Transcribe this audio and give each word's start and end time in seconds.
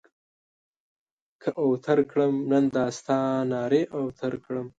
که 1.41 1.49
اوتر 1.63 1.99
کړم؛ 2.11 2.33
نن 2.51 2.65
دا 2.75 2.85
ستا 2.97 3.17
نارې 3.51 3.81
اوتر 3.97 4.33
کړم. 4.45 4.67